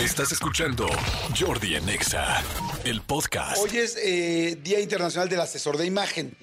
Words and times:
Estás 0.00 0.32
escuchando 0.32 0.88
Jordi 1.38 1.76
en 1.76 1.88
Exa, 1.88 2.42
el 2.84 3.00
podcast. 3.00 3.62
Hoy 3.62 3.78
es 3.78 3.96
eh, 3.96 4.58
Día 4.60 4.80
Internacional 4.80 5.28
del 5.28 5.40
Asesor 5.40 5.78
de 5.78 5.86
Imagen. 5.86 6.36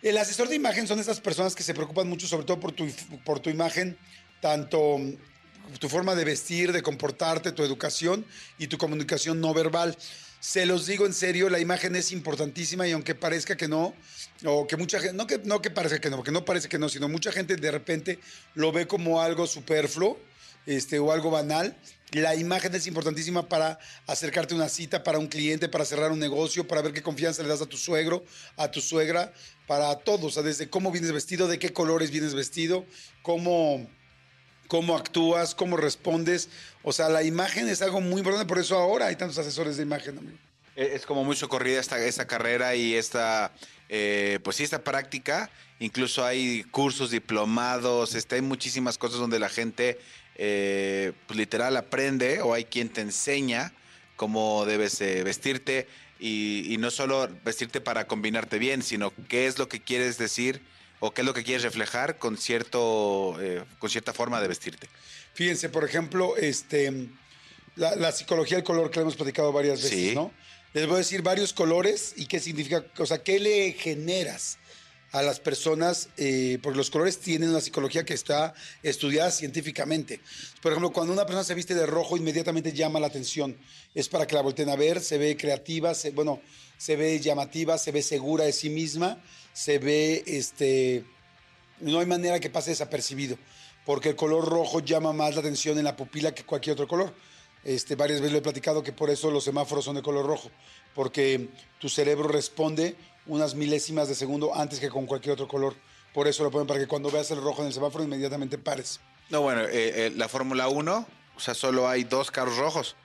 El 0.00 0.16
asesor 0.16 0.48
de 0.48 0.56
imagen 0.56 0.88
son 0.88 0.98
esas 0.98 1.20
personas 1.20 1.54
que 1.54 1.62
se 1.62 1.74
preocupan 1.74 2.08
mucho, 2.08 2.26
sobre 2.26 2.46
todo 2.46 2.58
por 2.58 2.72
tu, 2.72 2.90
por 3.22 3.38
tu 3.38 3.50
imagen, 3.50 3.98
tanto 4.40 4.96
mm, 4.96 5.12
tu 5.78 5.90
forma 5.90 6.14
de 6.14 6.24
vestir, 6.24 6.72
de 6.72 6.82
comportarte, 6.82 7.52
tu 7.52 7.62
educación 7.62 8.24
y 8.58 8.68
tu 8.68 8.78
comunicación 8.78 9.42
no 9.42 9.52
verbal. 9.52 9.94
Se 10.40 10.64
los 10.64 10.86
digo 10.86 11.04
en 11.04 11.12
serio, 11.12 11.50
la 11.50 11.60
imagen 11.60 11.94
es 11.96 12.12
importantísima 12.12 12.88
y 12.88 12.92
aunque 12.92 13.14
parezca 13.14 13.58
que 13.58 13.68
no, 13.68 13.94
o 14.46 14.66
que 14.66 14.78
mucha 14.78 15.00
gente, 15.00 15.14
no 15.14 15.26
que, 15.26 15.36
no 15.44 15.60
que 15.60 15.70
parezca 15.70 16.00
que 16.00 16.08
no, 16.08 16.16
porque 16.16 16.32
no 16.32 16.46
parece 16.46 16.70
que 16.70 16.78
no, 16.78 16.88
sino 16.88 17.10
mucha 17.10 17.30
gente 17.30 17.56
de 17.56 17.70
repente 17.70 18.18
lo 18.54 18.72
ve 18.72 18.86
como 18.86 19.20
algo 19.20 19.46
superfluo 19.46 20.29
este, 20.70 20.98
o 20.98 21.12
algo 21.12 21.30
banal. 21.30 21.76
La 22.12 22.34
imagen 22.34 22.74
es 22.74 22.86
importantísima 22.86 23.48
para 23.48 23.78
acercarte 24.06 24.54
a 24.54 24.56
una 24.56 24.68
cita, 24.68 25.02
para 25.04 25.18
un 25.18 25.28
cliente, 25.28 25.68
para 25.68 25.84
cerrar 25.84 26.10
un 26.10 26.18
negocio, 26.18 26.66
para 26.66 26.82
ver 26.82 26.92
qué 26.92 27.02
confianza 27.02 27.42
le 27.42 27.48
das 27.48 27.62
a 27.62 27.66
tu 27.66 27.76
suegro, 27.76 28.24
a 28.56 28.70
tu 28.70 28.80
suegra, 28.80 29.32
para 29.66 29.94
todos, 29.96 30.24
o 30.24 30.30
sea, 30.30 30.42
desde 30.42 30.68
cómo 30.68 30.90
vienes 30.90 31.12
vestido, 31.12 31.46
de 31.46 31.58
qué 31.58 31.72
colores 31.72 32.10
vienes 32.10 32.34
vestido, 32.34 32.84
cómo, 33.22 33.88
cómo 34.66 34.96
actúas, 34.96 35.54
cómo 35.54 35.76
respondes. 35.76 36.48
O 36.82 36.92
sea, 36.92 37.08
la 37.08 37.22
imagen 37.22 37.68
es 37.68 37.80
algo 37.80 38.00
muy 38.00 38.18
importante, 38.18 38.48
por 38.48 38.58
eso 38.58 38.76
ahora 38.76 39.06
hay 39.06 39.16
tantos 39.16 39.38
asesores 39.38 39.76
de 39.76 39.84
imagen, 39.84 40.18
amigo. 40.18 40.38
Es 40.74 41.04
como 41.04 41.24
muy 41.24 41.36
socorrida 41.36 41.78
esta, 41.78 41.98
esta 42.04 42.26
carrera 42.26 42.74
y 42.74 42.94
esta, 42.94 43.52
eh, 43.88 44.38
pues 44.42 44.56
sí, 44.56 44.64
esta 44.64 44.82
práctica. 44.82 45.50
Incluso 45.78 46.24
hay 46.24 46.64
cursos, 46.64 47.10
diplomados, 47.10 48.14
este, 48.14 48.36
hay 48.36 48.42
muchísimas 48.42 48.96
cosas 48.98 49.18
donde 49.18 49.38
la 49.38 49.48
gente 49.48 49.98
eh, 50.36 51.12
pues 51.26 51.38
literal 51.38 51.76
aprende 51.76 52.40
o 52.40 52.54
hay 52.54 52.64
quien 52.64 52.88
te 52.88 53.00
enseña 53.00 53.72
cómo 54.16 54.64
debes 54.66 55.00
eh, 55.00 55.22
vestirte 55.22 55.86
y, 56.18 56.72
y, 56.72 56.76
no 56.76 56.90
solo 56.90 57.28
vestirte 57.44 57.80
para 57.80 58.06
combinarte 58.06 58.58
bien, 58.58 58.82
sino 58.82 59.12
qué 59.28 59.46
es 59.46 59.58
lo 59.58 59.68
que 59.68 59.80
quieres 59.80 60.18
decir 60.18 60.60
o 61.00 61.12
qué 61.12 61.22
es 61.22 61.26
lo 61.26 61.32
que 61.32 61.42
quieres 61.42 61.62
reflejar 61.62 62.18
con, 62.18 62.36
cierto, 62.36 63.36
eh, 63.40 63.64
con 63.78 63.88
cierta 63.88 64.12
forma 64.12 64.40
de 64.40 64.48
vestirte. 64.48 64.88
Fíjense, 65.32 65.70
por 65.70 65.84
ejemplo, 65.84 66.36
este, 66.36 66.92
la, 67.76 67.96
la 67.96 68.12
psicología 68.12 68.58
del 68.58 68.64
color 68.64 68.90
que 68.90 68.96
le 68.98 69.02
hemos 69.02 69.16
platicado 69.16 69.50
varias 69.52 69.82
veces, 69.82 70.10
Sí. 70.10 70.14
¿no? 70.14 70.32
Les 70.72 70.86
voy 70.86 70.96
a 70.96 70.98
decir 70.98 71.22
varios 71.22 71.52
colores 71.52 72.12
y 72.16 72.26
qué 72.26 72.38
significa, 72.38 72.84
o 72.98 73.06
sea, 73.06 73.22
qué 73.24 73.40
le 73.40 73.72
generas 73.72 74.58
a 75.12 75.22
las 75.22 75.40
personas, 75.40 76.08
eh, 76.16 76.58
porque 76.62 76.76
los 76.76 76.90
colores 76.90 77.18
tienen 77.18 77.50
una 77.50 77.60
psicología 77.60 78.04
que 78.04 78.14
está 78.14 78.54
estudiada 78.82 79.30
científicamente. 79.30 80.20
Por 80.62 80.72
ejemplo, 80.72 80.92
cuando 80.92 81.12
una 81.12 81.26
persona 81.26 81.44
se 81.44 81.54
viste 81.54 81.74
de 81.74 81.86
rojo, 81.86 82.16
inmediatamente 82.16 82.72
llama 82.72 83.00
la 83.00 83.08
atención. 83.08 83.56
Es 83.94 84.08
para 84.08 84.26
que 84.26 84.36
la 84.36 84.42
volteen 84.42 84.68
a 84.68 84.76
ver, 84.76 85.00
se 85.00 85.18
ve 85.18 85.36
creativa, 85.36 85.94
se, 85.94 86.12
bueno, 86.12 86.40
se 86.78 86.96
ve 86.96 87.18
llamativa, 87.18 87.76
se 87.76 87.90
ve 87.92 88.02
segura 88.02 88.44
de 88.44 88.52
sí 88.52 88.70
misma, 88.70 89.20
se 89.52 89.78
ve, 89.78 90.22
este, 90.26 91.04
no 91.80 91.98
hay 91.98 92.06
manera 92.06 92.38
que 92.38 92.50
pase 92.50 92.70
desapercibido, 92.70 93.36
porque 93.84 94.10
el 94.10 94.16
color 94.16 94.48
rojo 94.48 94.80
llama 94.80 95.12
más 95.12 95.34
la 95.34 95.40
atención 95.40 95.76
en 95.78 95.84
la 95.84 95.96
pupila 95.96 96.32
que 96.34 96.44
cualquier 96.44 96.74
otro 96.74 96.86
color. 96.86 97.12
Este, 97.62 97.94
varias 97.94 98.20
veces 98.20 98.32
lo 98.32 98.38
he 98.38 98.42
platicado 98.42 98.82
que 98.82 98.92
por 98.92 99.10
eso 99.10 99.30
los 99.30 99.44
semáforos 99.44 99.84
son 99.84 99.96
de 99.96 100.02
color 100.02 100.24
rojo, 100.24 100.50
porque 100.94 101.50
tu 101.78 101.88
cerebro 101.88 102.28
responde 102.28 102.96
unas 103.26 103.54
milésimas 103.54 104.08
de 104.08 104.14
segundo 104.14 104.54
antes 104.54 104.80
que 104.80 104.88
con 104.88 105.06
cualquier 105.06 105.34
otro 105.34 105.48
color. 105.48 105.74
Por 106.12 106.26
eso 106.26 106.42
lo 106.42 106.50
ponen 106.50 106.66
para 106.66 106.80
que 106.80 106.86
cuando 106.86 107.10
veas 107.10 107.30
el 107.30 107.40
rojo 107.40 107.62
en 107.62 107.68
el 107.68 107.74
semáforo 107.74 108.02
inmediatamente 108.04 108.58
pares. 108.58 109.00
No, 109.28 109.42
bueno, 109.42 109.62
eh, 109.62 110.06
eh, 110.06 110.12
la 110.16 110.28
Fórmula 110.28 110.68
1, 110.68 111.06
o 111.36 111.40
sea, 111.40 111.54
solo 111.54 111.88
hay 111.88 112.04
dos 112.04 112.30
carros 112.30 112.56
rojos. 112.56 112.96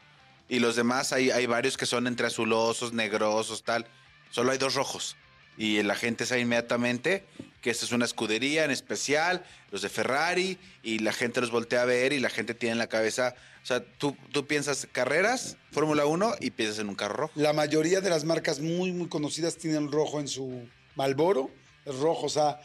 Y 0.48 0.60
los 0.60 0.76
demás 0.76 1.14
hay, 1.14 1.32
hay 1.32 1.46
varios 1.46 1.78
que 1.78 1.86
son 1.86 2.08
entre 2.08 2.28
azulosos, 2.28 2.94
negrosos, 2.94 3.64
tal. 3.64 3.88
Solo 4.32 4.52
hay 4.52 4.58
dos 4.58 4.76
rojos. 4.76 5.16
Y 5.58 5.82
la 5.84 5.96
gente 5.96 6.26
sabe 6.26 6.42
inmediatamente 6.42 7.26
que 7.66 7.72
esta 7.72 7.84
es 7.84 7.92
una 7.94 8.06
escudería 8.06 8.64
en 8.64 8.70
especial, 8.70 9.44
los 9.72 9.82
de 9.82 9.90
Ferrari, 9.90 10.60
y 10.84 11.00
la 11.00 11.12
gente 11.12 11.42
los 11.42 11.50
voltea 11.50 11.82
a 11.82 11.86
ver 11.86 12.14
y 12.14 12.20
la 12.20 12.30
gente 12.30 12.54
tiene 12.54 12.74
en 12.74 12.78
la 12.78 12.86
cabeza. 12.86 13.34
O 13.64 13.66
sea, 13.66 13.84
tú, 13.84 14.16
tú 14.32 14.46
piensas 14.46 14.88
carreras, 14.92 15.58
Fórmula 15.72 16.06
1 16.06 16.36
y 16.42 16.52
piensas 16.52 16.78
en 16.78 16.90
un 16.90 16.94
carro 16.94 17.16
rojo. 17.16 17.34
La 17.34 17.54
mayoría 17.54 18.02
de 18.02 18.12
las 18.12 18.24
marcas 18.24 18.60
muy, 18.60 18.92
muy 18.92 19.08
conocidas 19.08 19.58
tienen 19.58 19.92
rojo 19.92 20.20
en 20.20 20.28
su 20.28 20.70
Malboro, 20.94 21.50
es 21.86 21.96
rojo, 21.96 22.28
o 22.28 22.30
sea, 22.30 22.62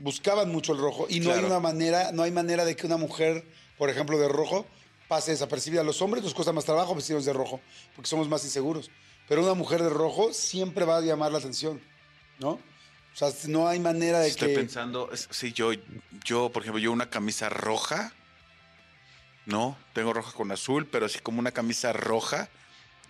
buscaban 0.00 0.50
mucho 0.50 0.72
el 0.72 0.78
rojo 0.78 1.04
y 1.10 1.20
no 1.20 1.30
hay 1.30 1.44
una 1.44 1.60
manera, 1.60 2.10
no 2.12 2.22
hay 2.22 2.30
manera 2.30 2.64
de 2.64 2.76
que 2.76 2.86
una 2.86 2.96
mujer, 2.96 3.44
por 3.76 3.90
ejemplo, 3.90 4.16
de 4.18 4.28
rojo 4.28 4.64
pase 5.06 5.32
desapercibida. 5.32 5.82
A 5.82 5.84
los 5.84 6.00
hombres 6.00 6.24
nos 6.24 6.32
cuesta 6.32 6.54
más 6.54 6.64
trabajo 6.64 6.94
vestirnos 6.94 7.26
de 7.26 7.34
rojo 7.34 7.60
porque 7.94 8.08
somos 8.08 8.26
más 8.30 8.42
inseguros, 8.42 8.90
pero 9.28 9.42
una 9.42 9.52
mujer 9.52 9.82
de 9.82 9.90
rojo 9.90 10.32
siempre 10.32 10.86
va 10.86 10.96
a 10.96 11.00
llamar 11.02 11.30
la 11.30 11.36
atención, 11.40 11.78
¿no? 12.38 12.58
O 13.14 13.16
sea, 13.16 13.30
no 13.48 13.68
hay 13.68 13.78
manera 13.78 14.20
de 14.20 14.28
Estoy 14.28 14.48
que 14.48 14.54
pensando, 14.56 15.10
es- 15.12 15.28
sí, 15.30 15.52
yo, 15.52 15.70
yo, 16.24 16.50
por 16.50 16.62
ejemplo, 16.62 16.80
yo 16.80 16.90
una 16.92 17.08
camisa 17.10 17.48
roja. 17.48 18.12
No, 19.46 19.76
tengo 19.92 20.12
roja 20.12 20.32
con 20.32 20.50
azul, 20.52 20.86
pero 20.86 21.06
así 21.06 21.18
como 21.18 21.38
una 21.38 21.52
camisa 21.52 21.92
roja. 21.92 22.48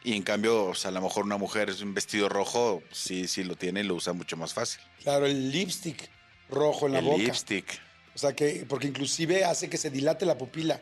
Y 0.02 0.14
en 0.14 0.22
cambio, 0.22 0.64
o 0.66 0.74
sea, 0.74 0.90
a 0.90 0.92
lo 0.92 1.00
mejor 1.00 1.24
una 1.24 1.38
mujer 1.38 1.70
es 1.70 1.80
un 1.80 1.94
vestido 1.94 2.28
rojo, 2.28 2.82
sí, 2.90 3.26
sí 3.28 3.42
lo 3.44 3.56
tiene 3.56 3.80
y 3.80 3.84
lo 3.84 3.94
usa 3.94 4.12
mucho 4.12 4.36
más 4.36 4.52
fácil. 4.52 4.80
claro, 5.02 5.24
el 5.26 5.50
lipstick 5.50 6.10
rojo 6.50 6.86
en 6.86 6.92
la 6.92 6.98
El 6.98 7.04
boca. 7.06 7.18
lipstick. 7.22 7.80
O 8.14 8.18
sea, 8.18 8.34
que 8.36 8.66
porque 8.68 8.88
inclusive 8.88 9.44
hace 9.44 9.70
que 9.70 9.78
se 9.78 9.90
dilate 9.90 10.26
la 10.26 10.36
pupila. 10.36 10.80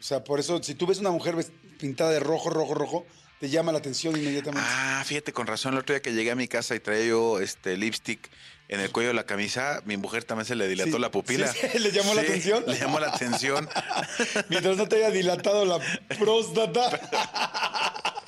O 0.00 0.02
sea, 0.02 0.24
por 0.24 0.40
eso 0.40 0.60
si 0.62 0.74
tú 0.74 0.86
ves 0.86 0.98
una 0.98 1.10
mujer 1.10 1.36
pintada 1.78 2.10
de 2.10 2.18
rojo, 2.20 2.50
rojo, 2.50 2.74
rojo, 2.74 3.06
te 3.40 3.48
llama 3.48 3.72
la 3.72 3.78
atención 3.78 4.14
inmediatamente. 4.16 4.68
Ah, 4.70 5.02
fíjate, 5.06 5.32
con 5.32 5.46
razón, 5.46 5.72
el 5.72 5.80
otro 5.80 5.94
día 5.94 6.02
que 6.02 6.12
llegué 6.12 6.30
a 6.30 6.34
mi 6.34 6.46
casa 6.46 6.74
y 6.74 6.80
traía 6.80 7.06
yo 7.06 7.40
este 7.40 7.76
lipstick 7.78 8.30
en 8.68 8.80
el 8.80 8.92
cuello 8.92 9.08
de 9.08 9.14
la 9.14 9.24
camisa, 9.24 9.80
mi 9.86 9.96
mujer 9.96 10.24
también 10.24 10.44
se 10.46 10.54
le 10.54 10.68
dilató 10.68 10.92
Sí, 10.92 10.98
la 10.98 11.10
pupila. 11.10 11.50
sí, 11.52 11.58
sí, 11.72 11.78
¿le 11.80 11.90
llamó 11.90 12.14
la 12.14 12.20
atención? 12.20 12.64
Le 12.66 12.78
llamó 12.78 13.00
la 13.00 13.08
atención. 13.08 13.68
Mientras 14.50 14.76
no 14.76 14.86
te 14.86 14.96
haya 14.96 15.10
dilatado 15.10 15.64
la 15.64 15.80
próstata. 16.18 17.00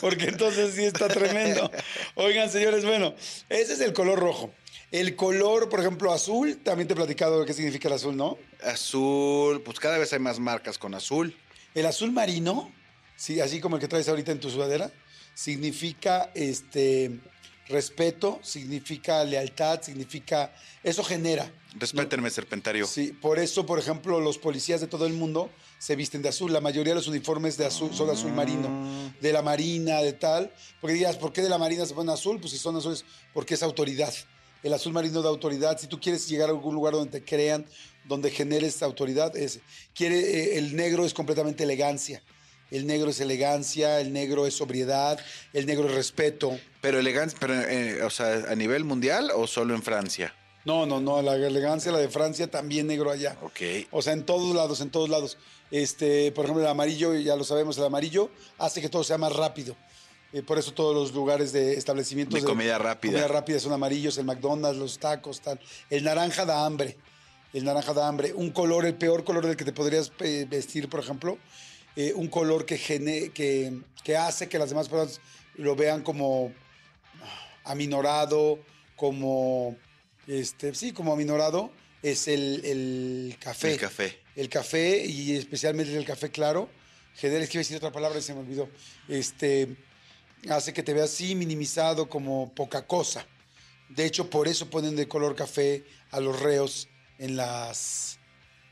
Porque 0.00 0.26
entonces 0.26 0.74
sí 0.74 0.84
está 0.84 1.08
tremendo. 1.08 1.70
Oigan, 2.14 2.50
señores, 2.50 2.84
bueno, 2.84 3.14
ese 3.48 3.72
es 3.72 3.80
el 3.80 3.92
color 3.92 4.18
rojo. 4.20 4.52
El 4.90 5.16
color, 5.16 5.68
por 5.68 5.80
ejemplo, 5.80 6.12
azul, 6.12 6.58
también 6.62 6.86
te 6.86 6.92
he 6.94 6.96
platicado 6.96 7.40
de 7.40 7.46
qué 7.46 7.52
significa 7.52 7.88
el 7.88 7.94
azul, 7.94 8.16
¿no? 8.16 8.38
azul, 8.62 9.60
pues 9.62 9.80
cada 9.80 9.98
vez 9.98 10.12
hay 10.12 10.20
más 10.20 10.38
marcas 10.38 10.78
con 10.78 10.94
azul. 10.94 11.36
El 11.74 11.86
azul 11.86 12.12
marino, 12.12 12.72
sí, 13.16 13.40
así 13.40 13.60
como 13.60 13.76
el 13.76 13.80
que 13.80 13.88
traes 13.88 14.08
ahorita 14.08 14.32
en 14.32 14.40
tu 14.40 14.50
sudadera, 14.50 14.90
significa 15.34 16.30
este 16.34 17.20
respeto, 17.68 18.40
significa 18.42 19.24
lealtad, 19.24 19.82
significa. 19.82 20.54
Eso 20.82 21.02
genera. 21.02 21.50
Respétenme, 21.76 22.30
serpentario. 22.30 22.86
Sí, 22.86 23.12
por 23.12 23.38
eso, 23.38 23.66
por 23.66 23.78
ejemplo, 23.78 24.20
los 24.20 24.38
policías 24.38 24.80
de 24.80 24.86
todo 24.86 25.06
el 25.06 25.14
mundo 25.14 25.50
se 25.78 25.96
visten 25.96 26.22
de 26.22 26.28
azul. 26.28 26.52
La 26.52 26.60
mayoría 26.60 26.92
de 26.92 26.96
los 26.96 27.08
uniformes 27.08 27.56
de 27.56 27.66
azul 27.66 27.92
son 27.94 28.06
de 28.06 28.12
azul 28.12 28.32
marino, 28.32 29.12
de 29.20 29.32
la 29.32 29.42
marina, 29.42 30.00
de 30.00 30.12
tal. 30.12 30.52
Porque 30.80 30.94
digas, 30.94 31.16
¿por 31.16 31.32
qué 31.32 31.42
de 31.42 31.48
la 31.48 31.58
marina 31.58 31.84
se 31.86 31.94
ponen 31.94 32.10
azul? 32.10 32.38
Pues 32.38 32.52
si 32.52 32.58
son 32.58 32.76
azules, 32.76 33.04
porque 33.32 33.54
es 33.54 33.62
autoridad. 33.62 34.14
El 34.62 34.72
azul 34.72 34.92
marino 34.92 35.20
da 35.20 35.30
autoridad. 35.30 35.78
Si 35.78 35.86
tú 35.88 36.00
quieres 36.00 36.28
llegar 36.28 36.48
a 36.48 36.52
algún 36.52 36.74
lugar 36.74 36.94
donde 36.94 37.20
te 37.20 37.24
crean, 37.24 37.66
donde 38.04 38.30
generes 38.30 38.82
autoridad, 38.82 39.36
es. 39.36 39.60
Quiere, 39.94 40.18
eh, 40.18 40.58
el 40.58 40.76
negro 40.76 41.04
es 41.04 41.12
completamente 41.12 41.64
elegancia. 41.64 42.22
El 42.70 42.86
negro 42.86 43.10
es 43.10 43.20
elegancia, 43.20 44.00
el 44.00 44.12
negro 44.12 44.46
es 44.46 44.54
sobriedad, 44.54 45.18
el 45.52 45.66
negro 45.66 45.88
es 45.88 45.94
respeto. 45.94 46.58
Pero 46.80 46.98
elegancia, 46.98 47.38
pero, 47.40 47.54
eh, 47.54 48.02
o 48.02 48.10
sea, 48.10 48.44
a 48.48 48.54
nivel 48.54 48.84
mundial 48.84 49.30
o 49.34 49.46
solo 49.46 49.74
en 49.74 49.82
Francia. 49.82 50.34
No, 50.64 50.86
no, 50.86 50.98
no, 50.98 51.20
la 51.20 51.34
elegancia, 51.34 51.92
la 51.92 51.98
de 51.98 52.08
Francia, 52.08 52.50
también 52.50 52.86
negro 52.86 53.10
allá. 53.10 53.36
Ok. 53.42 53.60
O 53.90 54.00
sea, 54.00 54.14
en 54.14 54.24
todos 54.24 54.54
lados, 54.54 54.80
en 54.80 54.90
todos 54.90 55.08
lados. 55.10 55.36
Este, 55.70 56.32
por 56.32 56.46
ejemplo, 56.46 56.62
el 56.62 56.70
amarillo, 56.70 57.14
ya 57.14 57.36
lo 57.36 57.44
sabemos, 57.44 57.76
el 57.76 57.84
amarillo 57.84 58.30
hace 58.58 58.80
que 58.80 58.88
todo 58.88 59.04
sea 59.04 59.18
más 59.18 59.34
rápido. 59.34 59.76
Eh, 60.32 60.42
por 60.42 60.58
eso 60.58 60.72
todos 60.72 60.94
los 60.94 61.14
lugares 61.14 61.52
de 61.52 61.74
establecimientos 61.74 62.40
De 62.40 62.46
comida 62.46 62.76
rápida. 62.78 63.12
comida 63.12 63.28
rápida 63.28 63.60
son 63.60 63.72
amarillos, 63.72 64.18
el 64.18 64.24
McDonald's, 64.24 64.78
los 64.78 64.98
tacos, 64.98 65.40
tal. 65.40 65.60
El 65.90 66.02
naranja 66.02 66.44
da 66.44 66.64
hambre. 66.64 66.96
El 67.52 67.64
naranja 67.64 67.92
da 67.92 68.08
hambre. 68.08 68.32
Un 68.32 68.50
color, 68.50 68.84
el 68.86 68.94
peor 68.94 69.22
color 69.22 69.46
del 69.46 69.56
que 69.56 69.64
te 69.64 69.72
podrías 69.72 70.10
eh, 70.20 70.46
vestir, 70.48 70.88
por 70.88 71.00
ejemplo, 71.00 71.38
eh, 71.96 72.12
un 72.14 72.28
color 72.28 72.64
que, 72.66 72.76
gene- 72.78 73.30
que, 73.30 73.72
que 74.02 74.16
hace 74.16 74.48
que 74.48 74.58
las 74.58 74.68
demás 74.70 74.88
personas 74.88 75.20
lo 75.56 75.76
vean 75.76 76.02
como 76.02 76.52
aminorado, 77.64 78.58
como 78.96 79.76
este, 80.26 80.74
sí, 80.74 80.92
como 80.92 81.12
aminorado, 81.12 81.70
es 82.02 82.28
el, 82.28 82.64
el 82.64 83.36
café. 83.40 83.72
El 83.72 83.78
café. 83.80 84.18
El 84.36 84.48
café 84.48 85.04
y 85.06 85.36
especialmente 85.36 85.96
el 85.96 86.04
café 86.04 86.30
claro. 86.30 86.68
Genera, 87.14 87.44
es 87.44 87.50
que 87.50 87.58
iba 87.58 87.60
a 87.60 87.64
decir 87.64 87.76
otra 87.76 87.92
palabra 87.92 88.18
y 88.18 88.22
se 88.22 88.34
me 88.34 88.40
olvidó. 88.40 88.68
Este 89.08 89.76
hace 90.50 90.72
que 90.72 90.82
te 90.82 90.92
veas 90.92 91.10
así 91.12 91.34
minimizado 91.34 92.08
como 92.08 92.52
poca 92.54 92.86
cosa. 92.86 93.26
De 93.88 94.04
hecho, 94.04 94.28
por 94.28 94.48
eso 94.48 94.68
ponen 94.68 94.96
de 94.96 95.06
color 95.06 95.36
café 95.36 95.84
a 96.10 96.20
los 96.20 96.40
reos 96.40 96.88
en 97.18 97.36
las 97.36 98.18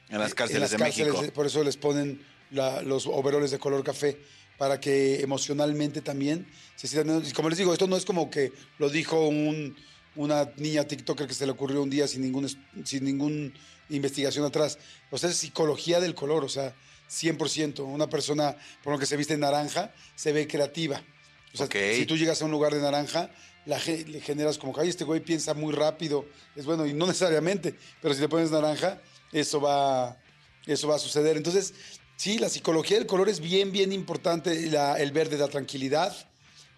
En 0.09 0.19
las 0.19 0.35
cárceles 0.35 0.71
de 0.73 0.77
cárceles, 0.79 1.13
México. 1.15 1.33
Por 1.33 1.47
eso 1.47 1.63
les 1.63 1.77
ponen 1.77 2.21
la- 2.53 2.83
los 2.83 3.07
overoles 3.07 3.51
de 3.51 3.59
color 3.59 3.83
café 3.83 4.19
para 4.59 4.79
que 4.81 5.21
emocionalmente 5.21 6.01
también 6.03 6.47
se 6.77 6.87
sientan. 6.87 7.23
Y 7.27 7.33
como 7.33 7.49
les 7.49 7.59
digo, 7.59 7.73
esto 7.73 7.87
no 7.87 7.97
es 7.97 8.05
como 8.05 8.31
que 8.31 8.53
lo 8.79 8.89
dijo 8.91 9.27
un- 9.27 9.77
una 10.15 10.51
niña 10.57 10.85
TikToker 10.87 11.27
que 11.27 11.35
se 11.35 11.47
le 11.47 11.53
ocurrió 11.53 11.83
un 11.83 11.89
día 11.91 12.07
sin 12.07 12.21
ningún 12.23 12.47
sin 12.85 13.05
ningún 13.05 13.55
investigación 13.89 14.45
atrás. 14.45 14.79
O 15.11 15.19
sea, 15.19 15.31
es 15.31 15.37
psicología 15.37 16.01
del 16.01 16.15
color, 16.15 16.45
o 16.45 16.49
sea, 16.49 16.75
100%. 17.09 17.85
Una 17.85 18.09
persona, 18.09 18.57
por 18.83 18.93
lo 18.93 18.99
que 18.99 19.07
se 19.07 19.17
viste 19.17 19.35
en 19.35 19.41
naranja, 19.41 19.93
se 20.15 20.33
ve 20.33 20.47
creativa. 20.47 21.03
O 21.53 21.57
sea, 21.57 21.67
Ok. 21.67 21.77
si 21.97 22.07
tú 22.07 22.17
llegas 22.17 22.41
a 22.41 22.45
un 22.47 22.51
lugar 22.51 22.73
de 22.75 22.81
naranja, 22.81 23.31
la, 23.67 23.79
le 23.79 24.21
generas 24.21 24.59
como 24.59 24.73
que, 24.75 24.81
ay, 24.81 24.89
este 24.89 25.05
güey 25.05 25.21
piensa 25.21 25.53
muy 25.55 25.73
rápido. 25.75 26.25
Es 26.57 26.65
bueno, 26.65 26.87
y 26.87 26.95
no 26.95 27.07
necesariamente, 27.07 27.75
pero 28.01 28.15
si 28.15 28.21
le 28.21 28.29
pones 28.29 28.51
naranja, 28.51 29.01
eso 29.33 29.61
va, 29.61 30.17
eso 30.67 30.89
va 30.89 30.97
a 30.97 30.99
suceder. 30.99 31.37
Entonces, 31.37 31.75
sí, 32.23 32.39
la 32.39 32.49
psicología 32.49 32.99
del 32.99 33.07
color 33.09 33.29
es 33.29 33.41
bien, 33.41 33.73
bien 33.73 33.91
importante. 33.93 34.49
La- 34.71 34.95
el 35.01 35.11
verde 35.11 35.37
da 35.37 35.49
tranquilidad, 35.49 36.15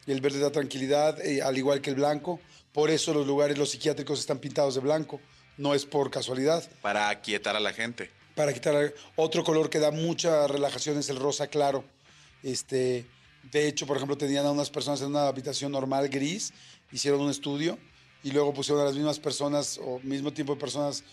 el 0.06 0.22
verde 0.22 0.38
da 0.38 0.50
tranquilidad, 0.50 1.20
eh, 1.20 1.42
al 1.42 1.58
igual 1.58 1.82
que 1.82 1.90
el 1.90 1.96
blanco. 1.96 2.40
Por 2.72 2.88
eso 2.90 3.12
los 3.12 3.26
lugares, 3.26 3.58
los 3.58 3.68
psiquiátricos 3.70 4.18
están 4.20 4.38
pintados 4.38 4.74
de 4.74 4.80
blanco. 4.80 5.20
No 5.58 5.74
es 5.74 5.84
por 5.84 6.10
casualidad 6.10 6.64
Para 6.80 7.10
aquietar 7.10 7.54
a 7.56 7.60
la 7.60 7.72
gente. 7.74 8.10
para 8.34 8.52
quitar 8.54 8.94
otro 9.16 9.44
color 9.44 9.68
que 9.68 9.78
da 9.78 9.90
mucha 9.92 10.46
relajación 10.48 10.98
es 10.98 11.08
el 11.10 11.16
rosa 11.18 11.46
claro. 11.48 11.84
Este, 12.42 13.06
de 13.52 13.68
hecho, 13.68 13.86
por 13.86 13.96
ejemplo, 13.98 14.16
tenían 14.16 14.46
a 14.46 14.50
unas 14.50 14.70
personas 14.70 15.02
en 15.02 15.08
una 15.08 15.28
habitación 15.28 15.70
normal 15.72 16.08
gris, 16.08 16.52
hicieron 16.90 17.20
un 17.20 17.30
estudio 17.30 17.78
y 18.24 18.30
luego 18.32 18.52
pusieron 18.54 18.80
a 18.82 18.86
las 18.86 18.94
mismas 18.94 19.20
personas 19.20 19.78
o 19.84 20.00
mismo 20.02 20.32
tiempo 20.32 20.54
de 20.54 20.60
personas 20.60 21.04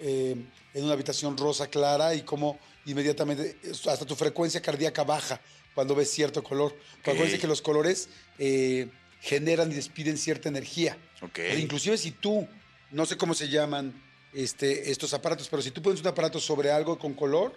eh, 0.00 0.36
en 0.74 0.84
una 0.84 0.92
habitación 0.94 1.36
rosa 1.36 1.68
clara 1.68 2.14
y 2.14 2.22
como 2.22 2.58
inmediatamente 2.86 3.58
hasta 3.88 4.06
tu 4.06 4.16
frecuencia 4.16 4.60
cardíaca 4.62 5.04
baja 5.04 5.40
cuando 5.74 5.94
ves 5.94 6.10
cierto 6.10 6.42
color. 6.42 6.74
Porque 6.96 7.10
acuérdense 7.12 7.38
que 7.38 7.46
los 7.46 7.62
colores 7.62 8.08
eh, 8.38 8.88
generan 9.20 9.70
y 9.70 9.74
despiden 9.74 10.16
cierta 10.18 10.48
energía. 10.48 10.96
Ok. 11.22 11.38
E 11.38 11.58
inclusive 11.58 11.96
si 11.98 12.10
tú, 12.12 12.48
no 12.90 13.06
sé 13.06 13.16
cómo 13.16 13.34
se 13.34 13.48
llaman 13.48 13.92
este, 14.32 14.90
estos 14.90 15.12
aparatos, 15.14 15.48
pero 15.48 15.62
si 15.62 15.70
tú 15.70 15.82
pones 15.82 16.00
un 16.00 16.06
aparato 16.06 16.40
sobre 16.40 16.70
algo 16.70 16.98
con 16.98 17.14
color, 17.14 17.54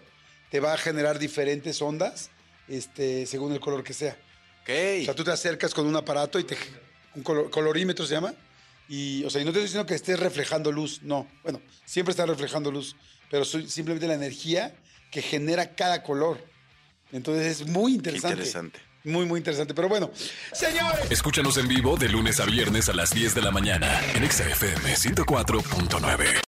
te 0.51 0.59
va 0.59 0.73
a 0.73 0.77
generar 0.77 1.17
diferentes 1.19 1.81
ondas 1.81 2.29
este, 2.67 3.25
según 3.25 3.53
el 3.53 3.59
color 3.59 3.83
que 3.83 3.93
sea. 3.93 4.17
Ok. 4.63 4.69
O 5.01 5.05
sea, 5.05 5.15
tú 5.15 5.23
te 5.23 5.31
acercas 5.31 5.73
con 5.73 5.85
un 5.85 5.95
aparato 5.95 6.39
y 6.39 6.43
te... 6.43 6.55
Un 7.15 7.21
color- 7.23 7.49
colorímetro 7.51 8.05
se 8.07 8.13
llama. 8.15 8.33
Y, 8.87 9.23
o 9.23 9.29
sea, 9.29 9.41
y 9.41 9.45
no 9.45 9.51
te 9.51 9.59
estoy 9.59 9.63
diciendo 9.67 9.85
que 9.85 9.95
estés 9.95 10.19
reflejando 10.19 10.71
luz, 10.71 11.01
no. 11.03 11.27
Bueno, 11.43 11.61
siempre 11.85 12.11
estás 12.11 12.27
reflejando 12.27 12.71
luz, 12.71 12.95
pero 13.31 13.45
soy 13.45 13.67
simplemente 13.69 14.07
la 14.07 14.13
energía 14.15 14.75
que 15.11 15.21
genera 15.21 15.75
cada 15.75 16.03
color. 16.03 16.43
Entonces 17.11 17.61
es 17.61 17.67
muy 17.67 17.91
Qué 17.93 17.97
interesante. 17.97 18.33
interesante. 18.33 18.79
Muy, 19.05 19.25
muy 19.25 19.37
interesante. 19.39 19.73
Pero 19.73 19.89
bueno, 19.89 20.11
señores. 20.53 21.11
Escúchanos 21.11 21.57
en 21.57 21.67
vivo 21.67 21.97
de 21.97 22.09
lunes 22.09 22.39
a 22.39 22.45
viernes 22.45 22.89
a 22.89 22.93
las 22.93 23.11
10 23.11 23.35
de 23.35 23.41
la 23.41 23.51
mañana 23.51 23.99
en 24.15 24.23
Exa 24.23 24.47
FM 24.49 24.95
104.9. 24.95 26.52